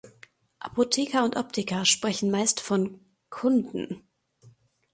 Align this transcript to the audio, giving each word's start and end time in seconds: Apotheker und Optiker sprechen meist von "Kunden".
Apotheker 0.61 1.23
und 1.23 1.35
Optiker 1.37 1.85
sprechen 1.85 2.31
meist 2.31 2.59
von 2.59 2.99
"Kunden". 3.29 4.01